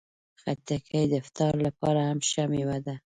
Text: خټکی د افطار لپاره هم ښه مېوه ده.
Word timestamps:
خټکی 0.41 1.03
د 1.11 1.13
افطار 1.23 1.53
لپاره 1.65 1.99
هم 2.09 2.19
ښه 2.29 2.43
مېوه 2.51 2.77
ده. 2.85 2.95